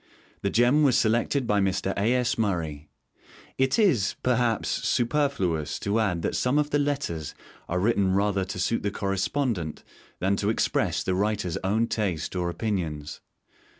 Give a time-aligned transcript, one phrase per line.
[0.41, 1.93] The gem was selected by Mr.
[1.95, 2.11] A.
[2.15, 2.35] S.
[2.35, 2.89] Murray.
[3.59, 7.35] It is, perhaps, superfluous to add that some of the Letters
[7.69, 9.83] are written rather to suit the Correspondent
[10.17, 13.21] than to express the writer's own taste or opinions.